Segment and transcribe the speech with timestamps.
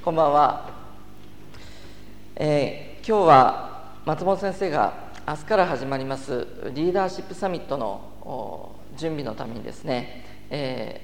[0.00, 0.70] こんばんは、
[2.36, 11.00] えー、今日は松本先生が明日から始まりますリーダーシップサミットの準備のためにですね、え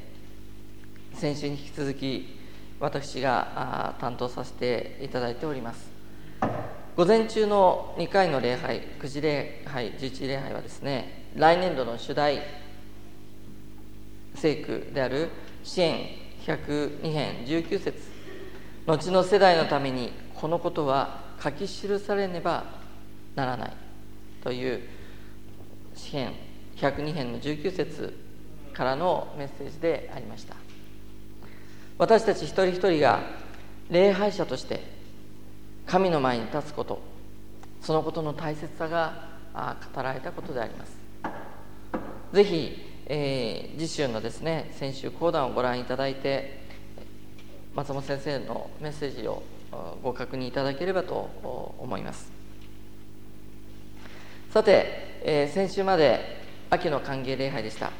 [1.13, 2.39] ー、先週に引き続き
[2.79, 5.91] 私が担当させていただいております。
[6.97, 12.43] 午前中の2回の礼拝9時礼拝11時礼拝はですね来年度の主題
[14.37, 15.31] 聖句である
[15.65, 16.07] 支援
[16.47, 18.14] 102編19節
[18.87, 22.65] 後の世代のためにこのことは書き記されねば
[23.35, 23.73] ならない
[24.43, 24.81] という
[25.95, 26.33] 詩編
[26.77, 28.15] 102編の19節
[28.73, 30.57] からのメッセージでありました。
[31.97, 33.21] 私たち一人一人が
[33.89, 34.83] 礼拝者として
[35.87, 37.01] 神の前に立つこと
[37.81, 39.29] そのことの大切さが
[39.95, 40.97] 語られたことであります。
[42.33, 46.64] ぜひ、えー、次週のですね先週講談をご覧いただいて
[47.75, 49.43] 松本先生のメッセージを
[50.01, 52.31] ご確認いただければと思います。
[54.53, 57.91] さて、えー、先週まで秋の歓迎礼拝でした。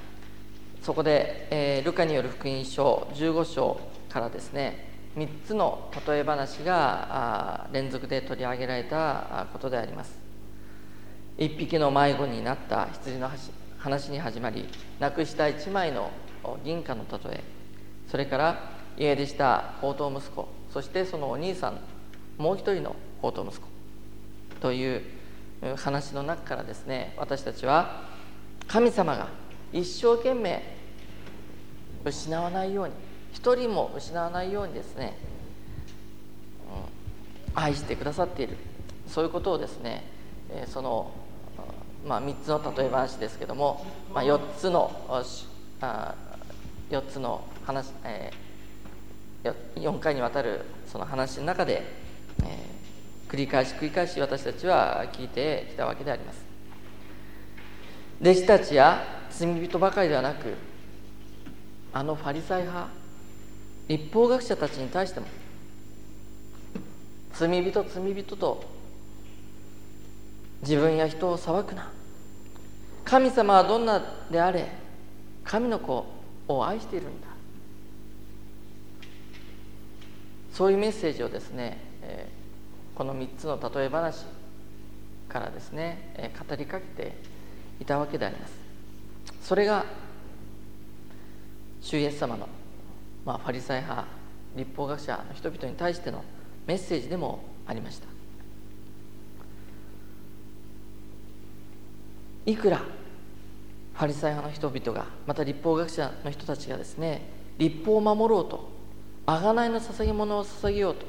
[0.81, 10.17] そこで、えー、ルカによる福音書15章からですね3つの例え話が連続で取り上げられたことであります。
[11.37, 13.29] 一匹の迷子になった羊の
[13.79, 14.69] 話に始まり
[15.01, 16.13] なくした1枚の
[16.65, 17.45] 銀貨の例え
[18.09, 21.79] それから家出した宝刀息子そしてそのお兄さん
[22.39, 23.69] もう一人の宝刀息子
[24.61, 25.03] という
[25.77, 28.09] 話の中からですね私たちは
[28.67, 29.29] 神様が
[29.73, 30.63] 一生懸命
[32.05, 32.95] 失わないように
[33.35, 35.19] 一人も失わないようにですね、
[37.55, 38.57] 愛してくださっている。
[39.09, 40.05] そういうことをですね、
[40.69, 41.11] その、
[42.07, 43.85] まあ、3つの例え話ですけども、
[44.15, 44.91] まあ、4つの
[45.81, 46.15] あ
[46.91, 48.44] 4つの話、えー、
[49.45, 51.83] 4回にわたるその話の中で、
[52.43, 56.45] えー、繰り返し繰り返し私たちは聞いてきたわけであります。
[58.21, 60.55] 弟子たちや罪人ばかりではなく
[61.93, 62.89] あのファリサイ派
[63.89, 65.27] 立法学者たちに対しても
[67.35, 68.65] 罪人罪人と
[70.63, 71.91] 自分や人を裁くな。
[73.05, 74.67] 神様はどんなであれ
[75.45, 76.07] 神の子
[76.49, 77.34] を愛しているんだ。
[80.55, 82.29] そういうメッセージをですね、え
[82.95, 84.25] この3つの例え話
[85.29, 87.13] からですね、え語りかけて
[87.81, 88.55] いたわけであります。
[89.43, 89.85] それが
[91.81, 92.49] 主イエス様の、
[93.27, 94.07] まあ、ファリサイ派
[94.55, 96.23] 立法学者の人々に対しての
[96.67, 98.07] メッセージでもありました。
[102.47, 107.29] いくらファリサイ派の人々がまた立法学者の人たちがですね
[107.59, 108.74] 立法を守ろうと
[109.27, 111.07] 贖いの捧げ物を捧げようと。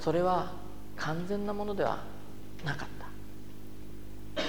[0.00, 0.52] それは
[0.96, 2.04] 完全なものでは
[2.64, 4.42] なかった。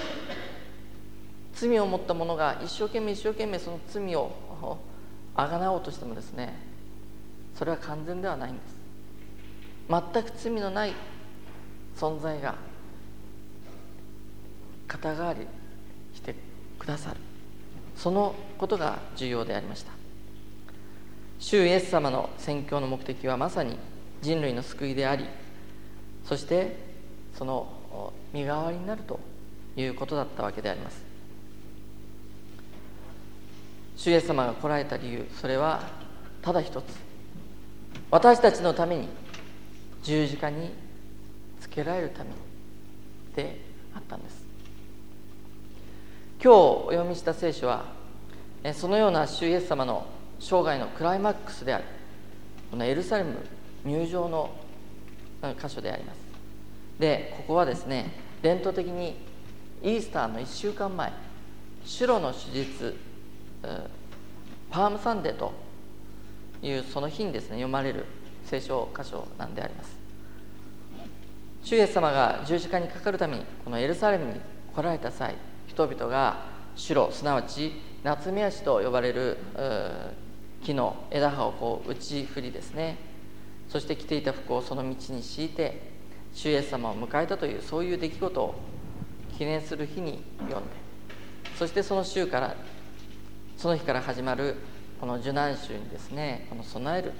[1.53, 4.31] 罪を持った者が一生懸命一生懸命その罪を
[5.36, 6.58] あがなおうとしてもですね
[7.56, 8.76] それは完全ではないんです。
[9.90, 10.94] 全く罪のない
[11.97, 12.56] 存在が
[14.88, 15.46] 肩代わり
[16.14, 16.36] して
[16.78, 17.18] くださる。
[17.96, 19.98] そのことが重要でありました。
[21.39, 23.77] 主イエス様の宣教の目的はまさに
[24.22, 25.25] 人類の救いであり
[26.25, 26.75] そして
[27.38, 29.19] その身代わりになると
[29.75, 31.01] いうことだったわけであります。
[33.95, 35.81] 主イエス様が来られた理由それは
[36.41, 36.85] ただ一つ。
[38.11, 39.07] 私たちのために
[40.03, 40.72] 十字架に
[41.59, 42.35] つけられるために
[43.35, 43.59] で
[43.95, 44.45] あったんです。
[46.44, 47.85] 今日お読みした聖書は
[48.73, 50.05] そのような主イエス様の
[50.39, 51.83] 生涯のクライマックスである。
[52.72, 53.35] このエルサレム
[53.83, 54.51] 入場の
[55.61, 56.17] 箇所であります。
[57.00, 58.11] でここはですね
[58.41, 59.16] 伝統的に
[59.81, 61.13] イースターの1週間前
[61.85, 62.95] 主ロの手術
[64.69, 65.53] パームサンデーと
[66.61, 68.05] いうその日にですね読まれる
[68.45, 69.97] 聖書箇所なんであります。
[71.64, 74.40] 主イエス様が十字架にかかるためにこのエルサレムに
[74.75, 75.35] 来られた際
[75.67, 77.73] 人々が白すなわち
[78.03, 79.37] 夏目足と呼ばれる
[80.64, 82.97] 木の枝葉をこう打ち振りですね。
[83.70, 85.90] そして着ていた服をその道に敷いて
[86.34, 88.56] 主イエス様を迎えたというそういう出来事を
[89.38, 90.72] 記念する日に読んで
[91.58, 92.56] そしてその週から
[93.58, 94.56] その日から始まる
[95.00, 97.14] この受難週にですねこの備える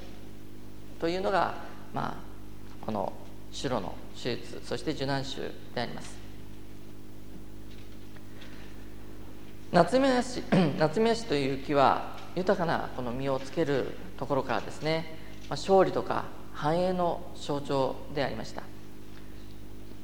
[1.00, 1.56] というのが、
[1.94, 2.18] ま
[2.82, 3.14] あ、この
[3.52, 5.42] 主路の手術そして受難週
[5.74, 6.18] であります。
[9.72, 10.42] 夏目足
[10.80, 15.18] 夏目足という木は豊かなこの実をつけるところからですね、
[15.50, 18.64] ま、勝利とか繁栄の象徴でありました。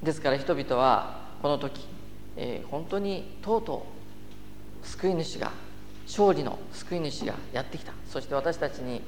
[0.03, 1.87] ですから人々はこの時、
[2.37, 3.85] えー、本当にとうと
[4.83, 5.51] う救い主が
[6.07, 7.93] 勝利の救い主がやってきた。
[8.09, 9.01] そして私たちに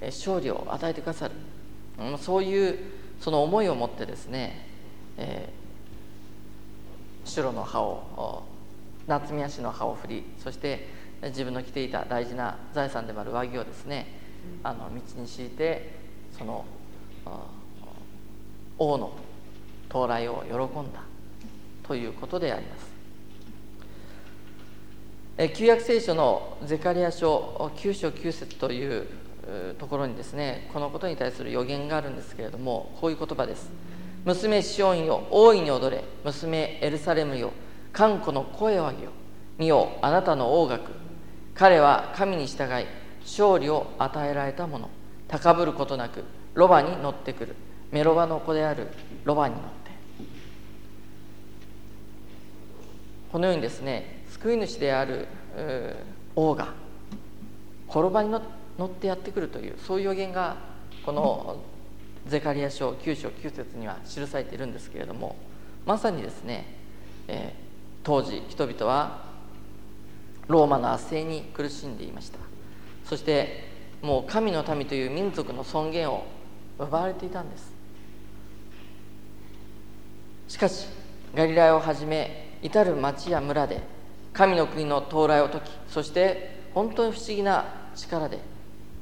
[0.00, 1.34] 勝利を与えてくださる。
[2.18, 2.78] そういう
[3.20, 4.66] その思いを持ってですね、
[5.16, 8.44] えー、白の葉を
[9.06, 14.06] 夏見足の葉を振りそして自分の着ていた大事な財産でもある上着をですね
[14.62, 15.92] あの道に敷いて
[16.36, 16.64] その
[18.78, 19.12] 王の
[19.88, 21.00] 到来を喜んだ
[21.84, 22.92] ということであります。
[25.54, 29.06] 旧約聖書のゼカリア書9章9節という
[29.78, 33.70] ところにですねこのことに対する予言があるんですけれどもこういう言葉です。
[34.24, 37.52] 娘シオンよ大いに踊れ娘エルサレムよ
[37.92, 39.10] 看護の声を上げよ。
[39.58, 40.80] 見よあなたの王学
[41.54, 42.86] 彼は神に従い
[43.22, 44.88] 勝利を与えられた者
[45.28, 47.56] 高ぶることなくロバに乗ってくる。
[47.90, 48.88] メロバの子である
[49.24, 49.90] ロバに乗って。
[53.30, 55.26] このようにですね救い主である
[56.36, 56.74] 王が
[57.88, 58.40] 転ばに乗
[58.86, 60.56] ってやってくるというそういう予言が
[61.04, 61.56] この
[62.26, 65.36] ゼカリア書9章9節には記されているんですけれども
[65.86, 66.66] まさにですね、
[67.28, 69.31] えー、当時人々は
[70.48, 72.38] ローマの圧政に苦しんでいました。
[73.04, 73.70] そして
[74.02, 76.24] もう神の民という民族の尊厳を
[76.78, 77.72] 奪われていたんです。
[80.48, 80.86] しかし
[81.34, 83.80] ガリラヤをはじめ至る町や村で
[84.32, 88.38] 神の国の到来を説きそして本当に不思議な力で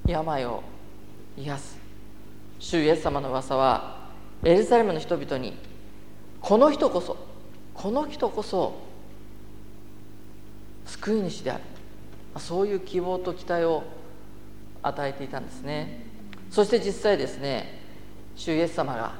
[0.06, 0.62] 病を
[1.36, 1.78] 癒す。
[2.58, 4.10] 主イエス様の噂は
[4.44, 5.56] エルサレムの人々に
[6.40, 7.16] この人こそ
[7.74, 8.89] この人こそ
[10.92, 11.62] 救い主である。
[12.38, 13.82] そういう希望と期待を
[14.82, 16.10] 与えていたんですね。
[16.50, 17.80] そして実際ですね
[18.34, 19.12] 主イエス様が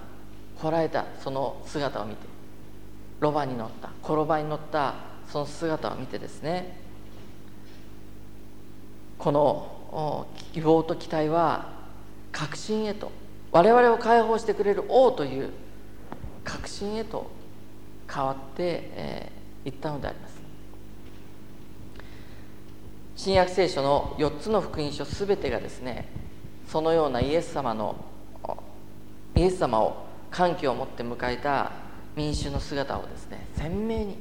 [0.61, 2.26] 来られたその姿を見て
[3.20, 4.94] ロバに乗った転ばに乗った
[5.31, 6.76] その姿を見てですね
[9.19, 11.72] この希望と期待は
[12.32, 13.12] 確信へと
[13.52, 15.50] 我々を解放してくれる王という
[16.44, 17.31] 確信へと
[18.12, 19.31] 変わって
[19.64, 20.30] い、ったのであります。
[23.22, 26.08] 新約聖書の4つの福音書すべてがですね
[26.67, 27.94] そのようなイエス様の
[29.37, 31.70] イエス様を歓喜を持って迎えた
[32.17, 34.17] 民衆の姿をですね鮮明に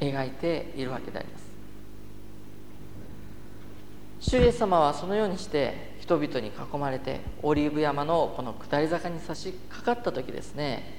[0.00, 1.44] 描いているわけであります。
[4.18, 10.98] 主イエス様はそのようにして人々に囲まれてオリーブ山のこの下り坂に差し掛かった時ですね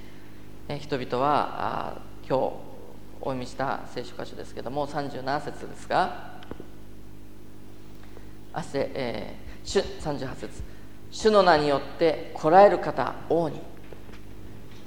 [0.80, 2.63] 人々は今日
[3.24, 6.34] お読みした聖書箇所ですけども37節ですが
[8.52, 10.62] あせ、えー、主38節
[11.10, 13.60] 主の名によってこらえる方王に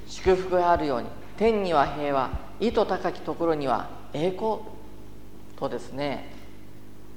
[0.06, 2.30] 祝福があるように天には平和
[2.60, 4.58] 意図高きところには栄光
[5.58, 6.32] とですね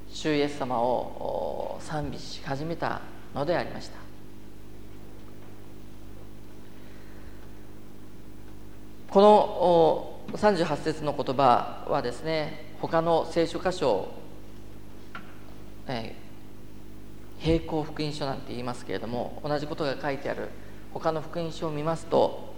[0.10, 3.00] 主イエス様を賛美し始めた
[3.36, 4.02] のでありました。
[9.10, 14.22] この38節の言葉はですね他の聖書箇所
[15.88, 20.50] えー、平行福音書なんて言いますけれども同じことが書いてある。
[20.94, 22.54] 他の福音書を見ますと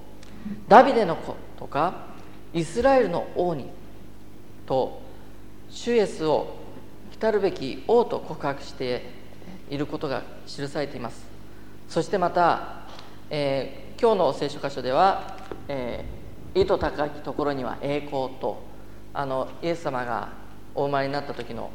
[0.68, 2.08] ダビデの子とか
[2.52, 3.70] イスラエルの王に
[4.66, 5.02] と
[5.70, 6.56] 主イエスを
[7.20, 9.04] 来るべき王と告白して
[9.70, 11.24] いることが記されています。
[11.88, 12.88] そしてまた、
[13.30, 15.38] えー、今日の聖書箇所では、
[15.68, 16.23] えー
[16.56, 18.62] 意図高きところには栄光と
[19.14, 20.30] あのイエス様が
[20.76, 21.72] お生まれになった時の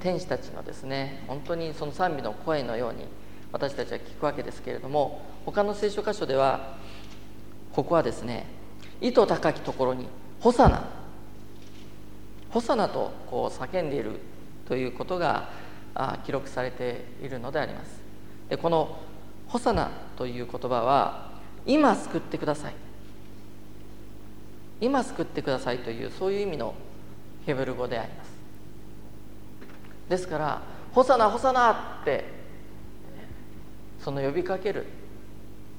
[0.00, 3.04] 天使たちのですね本当にその賛美の声のように
[3.52, 6.76] 私たちは聞くわけですけれども他の聖書箇所では
[7.72, 8.46] ここはですね
[9.00, 10.06] 意図高きところに
[10.40, 10.88] 「ホサナ」
[12.50, 14.20] 「ホサナ」とこう叫んでいる
[14.66, 15.50] ということが
[16.24, 18.00] 記録されているのであります。
[18.48, 18.98] でこの
[19.48, 21.30] 「ホサナ」という言葉は
[21.66, 22.74] 「今救ってください」
[24.82, 26.74] 今救ってくださいというそういう意味の
[27.46, 28.32] ヘブル語であります。
[30.08, 30.62] ですから
[30.92, 32.24] 「ホサナホサナ」って
[34.00, 34.86] その呼びかける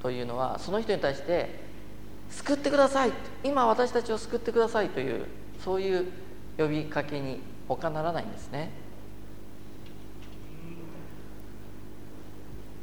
[0.02, 1.60] というのはその人に対して
[2.32, 3.12] 「救ってください」
[3.44, 5.26] 今私たちを救ってくださいという
[5.62, 6.06] そういう
[6.58, 8.72] 呼びかけに他ならないんですね。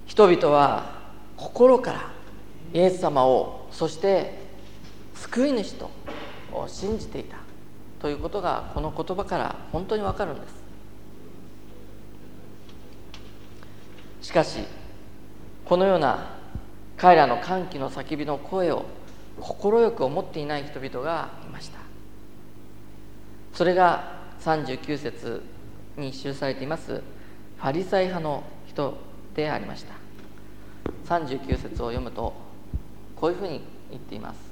[0.07, 1.01] 人々は
[1.39, 2.11] 心から
[2.75, 4.39] イエス様をそして
[5.15, 5.91] 救い主と
[6.53, 7.37] を信じていた
[8.01, 10.61] ということがこの言葉から本当にわかるんです。
[14.23, 14.61] しかし
[15.65, 16.37] このような
[16.97, 18.85] 彼らの歓喜の叫びの声を
[19.41, 21.79] 快く思っていない人々がいました。
[23.53, 25.43] それが39節
[25.97, 28.97] に記されていますファリサイ派の人
[29.35, 29.95] でありました。
[31.07, 32.33] 39節を読むと
[33.17, 34.50] こういうふうに言っています。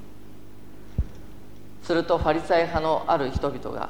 [1.88, 3.88] するとファリサイ派のある人々が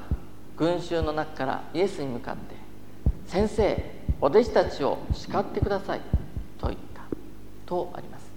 [0.56, 2.54] 群衆の中からイエスに向かって
[3.26, 3.84] 「先生
[4.20, 6.00] お弟子たちを叱ってください」
[6.58, 7.02] と言った
[7.66, 8.30] とあります。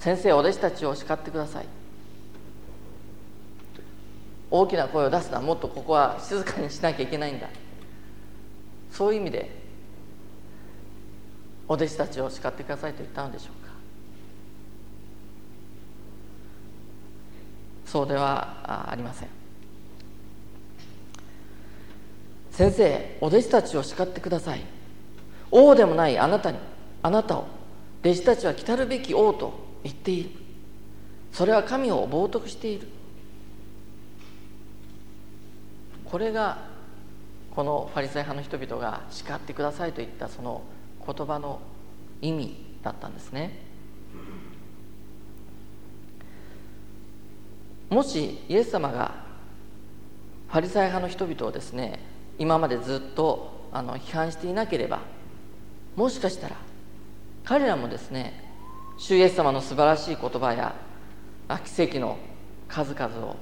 [0.00, 1.66] 先生お弟子たちを叱ってください。
[4.50, 7.48] 大きな声を出すなもっとここは静かにしなきゃいけないんだ。
[8.90, 9.50] そういう意味で
[11.68, 13.65] お弟子たちを叱ってくださいと言ったのでしょうか。
[17.86, 19.28] そうではありません。
[22.50, 24.60] 先生お弟子たちを叱ってください。
[25.50, 26.58] 王でもないあなたに
[27.02, 27.46] あなたを
[28.02, 30.30] 弟子たちは来たるべき王と言っている。
[31.32, 32.88] それは神を冒涜している。
[36.04, 36.58] これが
[37.54, 40.62] このファリサイ派の人々が叱ってくださいといったその
[41.06, 41.60] 言葉の
[42.22, 43.65] 意味だったんですね。
[47.88, 49.14] もしイエス様が
[50.48, 52.00] ファリサイ派の人々をですね
[52.38, 55.00] 今までずっとあの批判していなければ
[55.94, 56.56] もしかしたら
[57.44, 58.44] 彼らもですね
[58.98, 60.74] 主イエス様の素晴らしい言葉や
[61.64, 62.16] 奇跡の
[62.68, 63.36] 数々を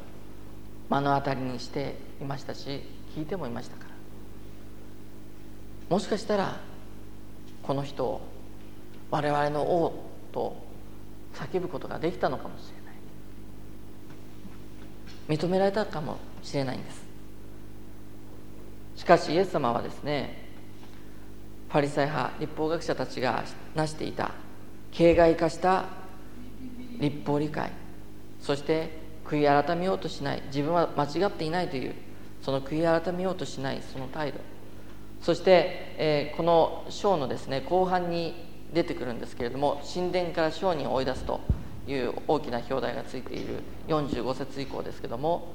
[0.91, 2.83] 目の当たりにしていましたし
[3.17, 3.95] 聞いてもいましたから。
[5.89, 6.61] もしかしたら
[7.63, 8.21] この人を
[9.11, 10.57] 我々の王と
[11.35, 12.74] 叫ぶことができたのかもしれない。
[15.29, 17.05] 認められたかもしれないんです。
[18.97, 20.45] しかしイエス様はですね
[21.69, 24.31] パリサイ派立法学者たちが成していた
[24.93, 25.87] 形骸化した
[27.01, 27.73] 立法理解
[28.41, 31.95] そして悔い改めようとしない自分は間違っていないという
[32.43, 34.39] その悔い改めようとしないその態度
[35.21, 38.35] そして、えー、この章のですね後半に
[38.73, 41.41] 出てくるんですけれども神殿から商人を追い出すと
[41.87, 45.55] いう大きな表題がついている45節以降ですけども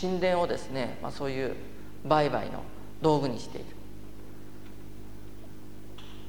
[0.00, 1.54] 神殿をですね、まあ、そういう
[2.04, 2.62] 売買の
[3.00, 3.66] 道具にしている。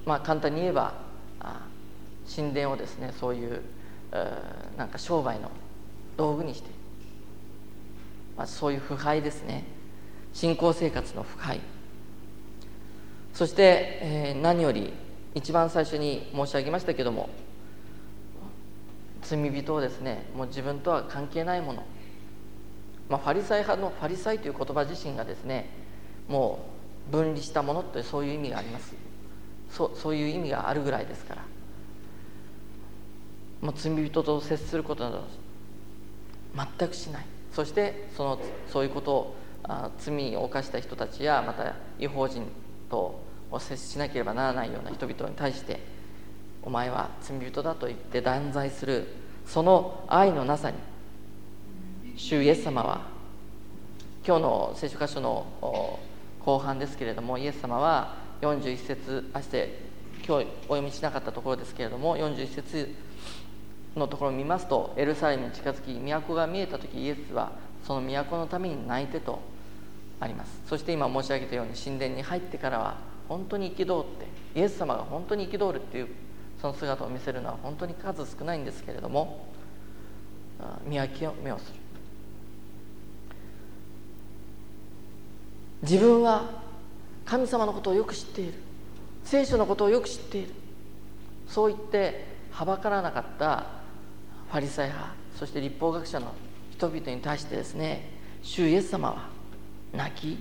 [0.05, 0.93] まあ簡単に言えば
[2.35, 3.61] 神殿をですねそういう
[4.77, 5.51] なんか商売の
[6.17, 6.75] 道具にしている、
[8.37, 9.63] まあ、そういう腐敗ですね。
[10.33, 11.59] 信仰生活の腐敗。
[13.33, 14.93] そして、えー、何より
[15.33, 17.29] 一番最初に申し上げましたけども
[19.29, 21.85] 罪人をですねもう自分とは関係ないもの、
[23.09, 25.69] まあ、ファリサイ派のファリサイという言葉自身がですね
[26.27, 26.65] も
[27.09, 28.93] う分離したものというそういう意味があります。
[29.71, 31.41] そそういう意味があるぐらいですから。
[33.61, 35.23] もう罪人と接することなど
[36.55, 37.25] 全くしない。
[37.51, 42.43] そしてそのそういうことをあ罪を犯した人たちやまた違法人
[42.89, 43.19] と
[43.59, 45.79] 接しなければならないような人々に対して
[46.61, 49.07] お前は罪人だと言って断罪する
[49.49, 50.77] その愛のなさに。
[52.15, 53.01] 主イエス様は
[54.27, 55.99] 今日の聖書箇所の
[56.39, 59.79] 後半ですけれどもイエス様は41節あして
[60.27, 62.93] 今日お読みしなかったところですけれども41節
[63.95, 67.53] のところを見ますとエルサレムに近づき都が見えた時イエスは
[67.87, 69.39] その都のために泣いてと
[70.19, 70.61] あります。
[70.67, 72.97] そして今申し上げたように神殿に入ってからは
[73.29, 76.07] 本当に憤ってイエス様が本当に憤るっていう
[76.61, 79.47] その姿を見せるのは本当に数少ないんですけれども
[80.85, 81.73] 見分け目をする。
[85.81, 86.63] 自分は
[87.25, 88.53] 神様のことをよく知っている。
[89.23, 90.53] 聖書のことをよく知っている。
[91.47, 93.65] そう言ってはばからなかった
[94.51, 96.33] ファリサイ派そして立法学者の
[96.71, 98.09] 人々に対してですね
[98.41, 99.29] 主イエス様は
[99.93, 100.37] 泣き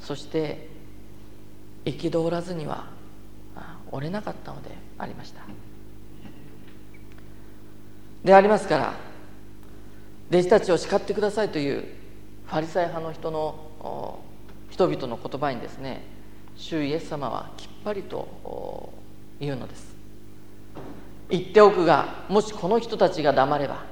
[0.00, 0.68] そして
[1.84, 2.86] 憤らずには
[3.92, 5.42] 折れなかったのでありました。
[8.24, 8.94] でありますから
[10.30, 11.86] 弟子たちを叱ってくださいという
[12.46, 14.20] ファリサイ派の人の
[14.70, 16.02] 人々の言葉にですね
[16.56, 18.92] 主イエス様はきっぱりと
[19.40, 19.96] 言うのです。
[21.30, 23.84] 言っておくがもしこの人たちが黙れば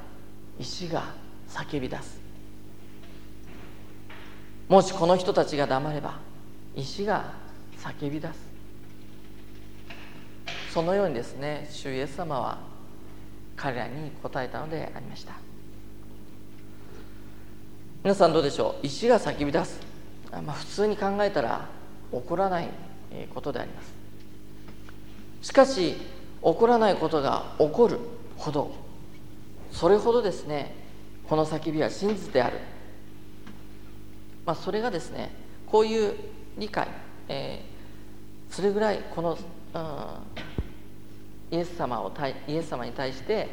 [0.58, 1.04] 石が
[1.48, 2.20] 叫び出す。
[4.68, 6.18] もしこの人たちが黙れば
[6.74, 7.32] 石が
[7.78, 8.55] 叫び出す。
[10.76, 12.58] そのようにですね主イエス様は
[13.56, 15.32] 彼らに答えたのでありました。
[18.04, 18.86] 皆さんどうでしょう？
[18.86, 19.80] 石が叫び出す、
[20.30, 21.66] まあ、普通に考えたら
[22.12, 22.68] 起こらない
[23.34, 23.82] ことでありま
[25.40, 25.48] す。
[25.48, 25.98] しかし起
[26.42, 27.98] こらないことが起こる
[28.36, 28.70] ほど
[29.72, 30.74] それほどですね
[31.26, 32.58] この叫びは真実である、
[34.44, 36.14] まあ、それがですねこういう
[36.58, 36.86] 理解、
[37.28, 39.38] えー、それぐらいこの、
[39.74, 40.45] うん、
[41.50, 42.12] イエス様を
[42.48, 43.48] イエス様に対して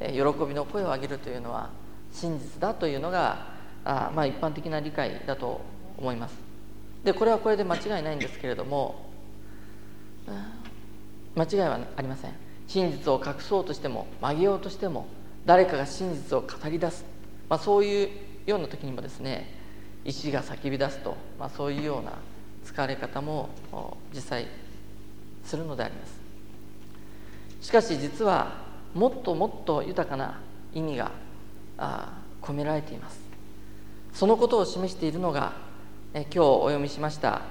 [0.00, 1.70] 喜びの声を上げるというのは
[2.12, 3.46] 真実だというのが
[3.84, 5.60] あまあ一般的な理解だと
[5.96, 6.34] 思います。
[7.04, 9.06] でこれはこれで間違いないんですけれども
[11.36, 12.32] 間違いはありません。
[12.66, 15.06] 真実を隠そうとしても曲げようとしても
[15.46, 17.04] 誰かが真実を語り出す、
[17.48, 18.10] まあ、そういう
[18.44, 19.54] ような時にもですね
[20.04, 22.12] 石が叫び出すと、まあ、そういうような
[22.64, 23.48] 使われ方も
[24.14, 24.46] 実際
[25.44, 26.17] するのであります。
[27.60, 28.52] しかし実は
[28.94, 30.40] もっともっと豊かな
[30.74, 31.10] 意味が
[32.40, 33.20] 込められています。
[34.12, 35.52] そのことを示しているのが
[36.14, 37.42] 今日お読みしました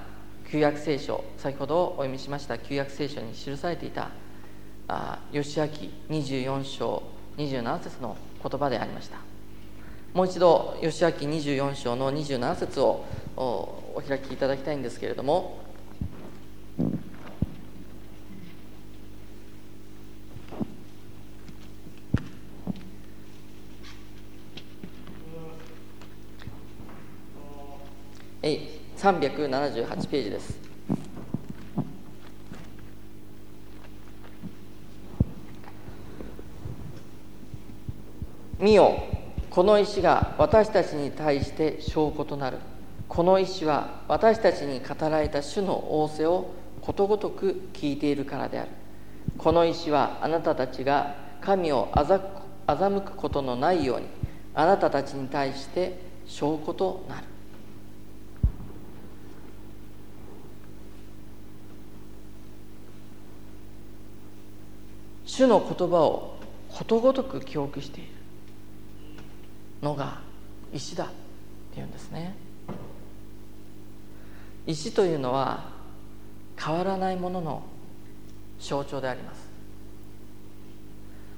[0.49, 4.09] 旧約聖書先ほどお読みしました旧約聖書に記されていた
[5.31, 5.65] 義明
[6.09, 7.03] 24章
[7.37, 9.17] 27節の言葉でありました。
[10.13, 15.59] もう一度義明24章の27節をお開きいただきたいんですけれども
[29.15, 30.59] 378ページです。
[38.59, 38.97] 見よ
[39.49, 42.57] この石が私たちに対して証拠となる。
[43.07, 48.69] この石は私たちに語られた主の仰せをことごとく聞いているからである。
[49.37, 54.07] この石はあなたたちが神を欺くことのないように
[54.53, 57.36] あなたたちに対して証拠となる。
[65.37, 66.35] 主の言葉を
[66.67, 68.09] ことごとく記憶している
[69.83, 70.17] のが
[70.73, 71.07] 石だっ
[71.75, 72.35] ていうんですね。
[74.65, 75.69] 石というのは
[76.59, 77.61] 変わらないものの
[78.59, 79.47] 象徴であります。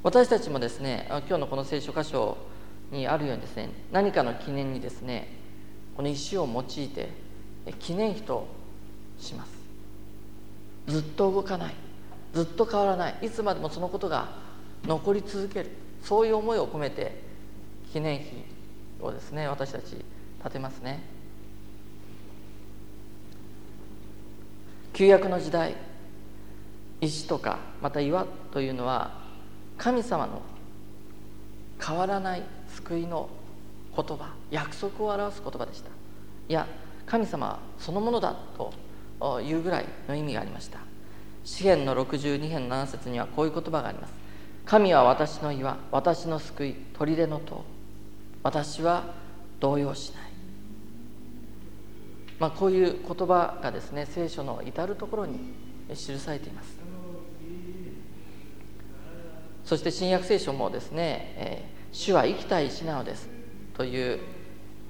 [0.02, 2.38] 私たちもですね今日のこの聖書箇所
[2.94, 5.28] にあるようにですね何かの記念にですね
[5.98, 7.10] この石を用いて
[7.80, 8.48] 記念碑と
[9.20, 9.52] します。
[10.88, 11.88] ずっと動かない。
[12.34, 13.18] ずっと変わらない。
[13.24, 14.30] いつまでもそのことが
[14.86, 15.72] 残り続ける。
[16.04, 17.22] そういう思いを込めて
[17.92, 18.44] 記念碑
[19.02, 19.96] をですね私たち
[20.38, 21.04] 立てますね。
[24.94, 25.76] 旧約の時代
[27.02, 29.12] 石とかまた岩というのは
[29.78, 30.42] 神様の
[31.82, 32.44] 変わらない
[32.76, 33.30] 救いの
[33.96, 35.89] 言葉約束を表す言葉でした。
[36.50, 36.68] いや
[37.06, 38.36] 神様そのものだ
[39.20, 40.88] というぐらいの意味がありました。
[41.43, 44.13] 詩篇の62編7節にはこういう言葉があります。
[44.65, 47.63] 神は私の岩私の救い砦の塔。
[48.43, 49.04] 私は
[49.60, 50.21] 動揺しない、
[52.39, 55.39] まあ、こういう言葉がですね聖書の至る所に
[55.89, 56.78] 記されています。
[59.65, 63.30] そして新約聖書もですね、えー、主は生きたい石なのです。
[63.75, 64.19] という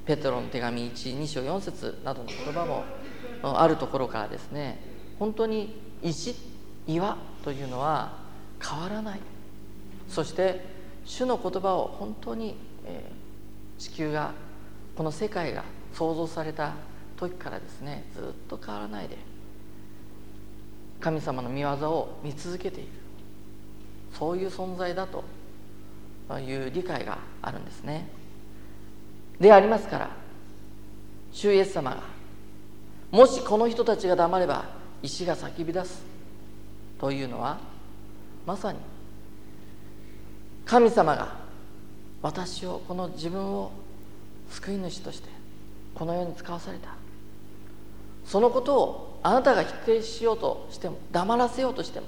[0.05, 2.83] ペトロの手紙12章4節などの言葉も
[3.43, 4.81] あるところからですね
[5.19, 6.35] 本当に石
[6.88, 8.13] 岩というのは
[8.62, 9.19] 変わらない。
[10.07, 10.65] そして
[11.05, 14.31] 主の言葉を本当に、えー、地球が
[14.95, 16.73] この世界が創造された
[17.17, 19.17] 時からですねずっと変わらないで
[20.99, 22.89] 神様の御業を見続けている。
[24.17, 25.23] そういう存在だと
[26.39, 28.09] いう理解があるんですね。
[29.39, 30.09] でありますから
[31.31, 32.03] 主イエス様が
[33.12, 36.03] もしこの人たちが黙れば石が叫び出す
[36.99, 37.57] というのは
[38.45, 38.79] まさに
[40.65, 41.38] 神様が
[42.21, 43.71] 私をこの自分を
[44.49, 45.29] 救い主として
[45.95, 46.95] この世に使わされた。
[48.25, 52.05] そのことをあなたが否定しようとしても黙らせようとしても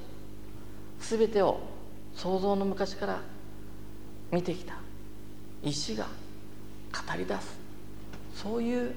[0.99, 1.59] 全てを
[2.15, 3.19] 想像の昔から
[4.31, 4.75] 見てきた。
[5.63, 7.57] 石が語り出す。
[8.35, 8.93] そういう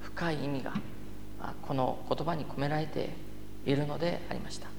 [0.00, 0.72] 深い意味が。
[1.66, 3.10] この言葉に込められて
[3.64, 4.76] いるのでありました。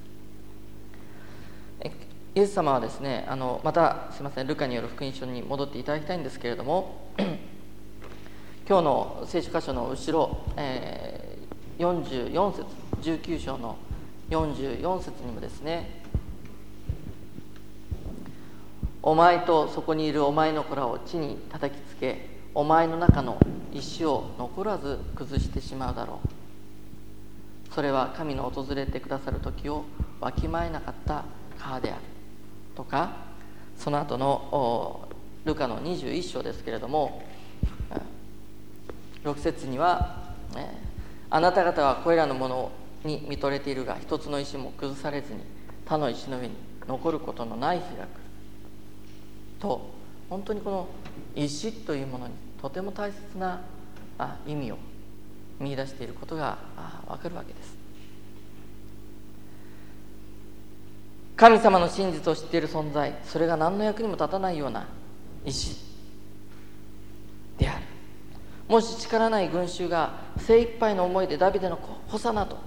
[2.38, 7.10] イエス様はですねあのまたすいませんルカによる福音書に戻っていただきたいんですけれども
[8.68, 12.52] 今日の聖書箇所の後ろ、えー、44
[13.02, 13.76] 節19章の
[14.30, 16.02] 44節にもですね
[19.02, 23.40] お前とそこにいるお前の子らを地に叩きつけお前の中の
[23.72, 26.37] 石を残らず崩してしまうだろう。
[27.74, 29.84] それは神の訪れてくださる時を
[30.20, 31.24] わきまえなかった
[31.58, 32.00] 川である。
[32.74, 33.10] とか
[33.76, 35.08] その後の
[35.44, 37.22] ルカの21章ですけれども
[39.24, 40.86] 6節には、ね
[41.30, 42.72] あなた方はこれらのもの
[43.04, 45.40] に見とれているが一つの石も崩されずに
[45.84, 46.54] 他の石の上に
[46.86, 48.06] 残ることのない日が来る。
[49.60, 49.90] と
[50.30, 50.88] 本当にこの
[51.34, 53.60] 石というものにとても大切な
[54.46, 54.78] 意味を
[55.60, 56.58] 見出していることが
[57.06, 57.76] 分かるわけです。
[61.36, 64.88] 神様の真実を知っている存在それが何の役にも立たないような
[65.44, 65.76] 石
[67.56, 67.84] である。
[68.68, 72.58] もし力ない群衆が精一杯の思いでダビデの子「ホサナ」と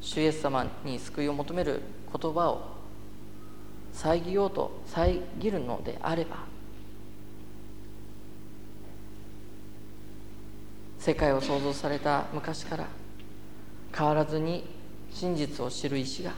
[0.00, 2.74] 主イエス様に救いを求める言葉を
[3.92, 6.53] 遮ようと遮るのであれば
[11.04, 12.86] 世界を創造された昔から
[13.94, 14.64] 変わらずに
[15.12, 16.32] 真実を知る石が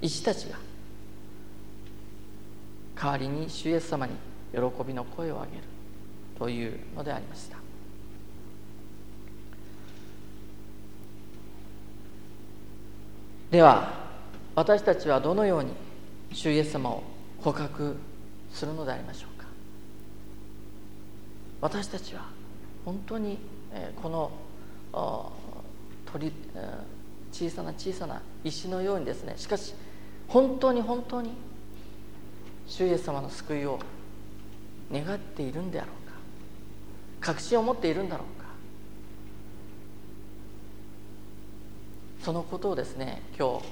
[0.00, 0.56] 石たちが
[2.94, 4.12] 代わりに主イエス様に
[4.52, 5.64] 喜びの声を上げる
[6.38, 7.56] というのでありました。
[13.50, 13.92] では
[14.54, 15.72] 私たちはどのように
[16.32, 17.02] 主イエス様を
[17.42, 17.96] 告白
[18.52, 19.48] するのでありましょうか。
[21.60, 22.38] 私たちは
[22.84, 23.38] 本当に
[24.02, 25.32] この
[26.12, 26.32] 鳥
[27.32, 29.74] 小さな小さな石のようにですねしかし
[30.28, 31.30] 本当に本当に
[32.66, 33.78] 主イエス様の救いを
[34.92, 36.14] 願っているんであろうか
[37.20, 38.46] 確信を持っているんだろうか
[42.22, 43.64] そのことをですね今日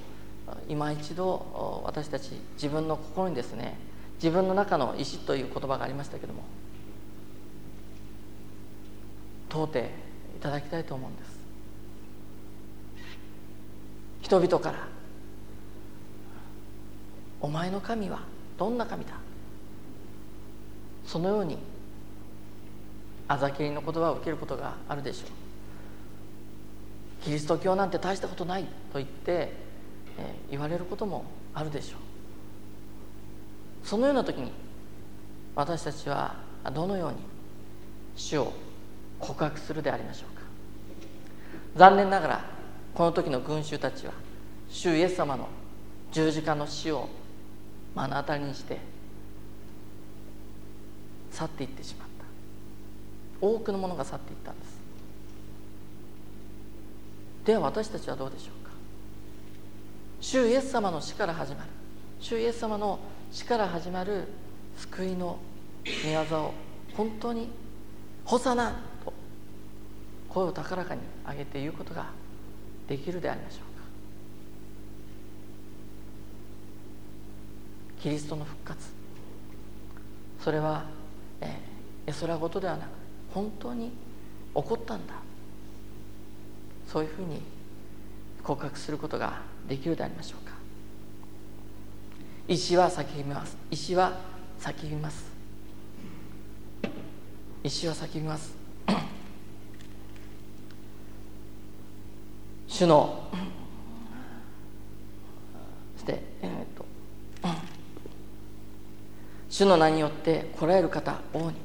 [0.69, 3.77] 今一度私たち自分の心にですね
[4.17, 6.43] 自分の中の石という言葉がありましたけども
[9.49, 9.91] 問うて
[10.37, 11.39] いただきたいと思うんです。
[14.23, 14.87] 人々から
[17.41, 18.21] 「お前の神は
[18.59, 19.13] どんな神だ?」
[21.07, 21.59] そのように
[23.27, 25.31] あざけりの言葉を受けることがあるでしょう。
[27.25, 29.53] キリスト教なんて大したことないと言って、
[30.19, 33.87] えー、言われることもあるでしょう。
[33.87, 34.53] そのような時に
[35.55, 36.37] 私たちは
[36.75, 37.17] どのように
[38.17, 38.53] 主を
[39.21, 40.43] 告白するでありましょうか。
[41.77, 42.45] 残念ながら
[42.95, 44.13] この時の群衆たちは
[44.69, 45.49] 主イエス様の
[46.13, 47.09] 十字架の死を
[47.95, 48.79] 目の当たりにして
[51.31, 52.09] 去っていってしまっ
[53.41, 53.47] た。
[53.47, 54.79] 多くのものが去っていったんです。
[57.45, 58.73] では私たちはどうでしょうか。
[60.21, 61.71] 主イエス様の死から始まる
[62.21, 62.99] 主イエス様の
[63.31, 64.27] 死から始まる
[64.77, 65.39] 救いの
[66.05, 66.55] 御業を
[66.97, 67.49] 本当に
[68.25, 68.81] 「ホサナ!」
[70.29, 72.07] 声を高らかに上げて言うことが
[72.87, 73.85] できるでありましょうか。
[78.01, 78.89] キリストの復活。
[80.41, 80.85] それは、
[81.41, 82.89] えー、絵空事ではなく
[83.35, 83.93] 本当に起
[84.55, 85.15] こったんだ。
[86.87, 87.43] そういうふうに
[88.43, 90.55] 告白することができるでありましょうか。
[92.47, 93.57] 石は叫びます。
[93.71, 94.19] 石は
[94.61, 95.31] 叫びます。
[97.63, 98.57] 石は叫びます。
[102.79, 103.25] 主の。
[105.97, 106.85] そしてえ、っと。
[109.51, 111.57] 主の名によって来られる方王に。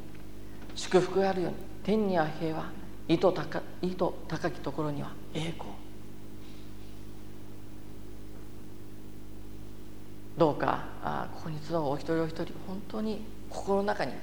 [0.74, 1.58] 祝福があるように。
[1.84, 2.66] 天には平和
[3.08, 3.98] 意図高意図
[4.28, 5.70] 高きところには栄光。
[10.36, 14.14] どうかあここに集うお一人お一人本当に心の中に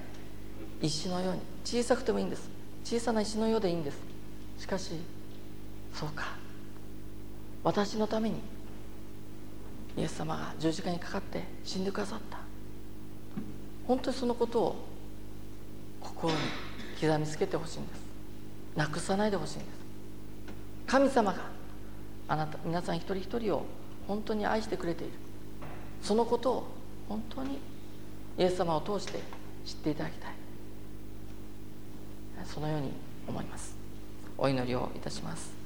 [0.83, 1.41] 石のように。
[1.65, 2.51] 小さくてもいいんです。
[2.83, 3.99] 小さな石のようでいいんです。
[4.59, 4.95] しかし
[5.95, 6.40] そうか。
[7.63, 8.37] 私のために
[9.97, 12.39] イエス様が十字架にかかって死んでくださった。
[13.87, 14.77] 本当にそのことを
[16.01, 16.39] 心に
[17.01, 18.01] 刻みつけてほしいんです。
[18.77, 19.69] なくさないでほしいんです。
[20.87, 21.39] 神様が
[22.29, 23.67] あなた皆さん一人一人を
[24.07, 25.13] 本当に愛してくれている。
[26.03, 26.67] そのことを
[27.09, 27.59] 本当に
[28.39, 29.21] イエス様を通して
[29.67, 30.33] 知っていただきたい。
[32.47, 32.93] そのように
[33.29, 33.77] 思います。
[34.39, 35.60] お祈りをいたします。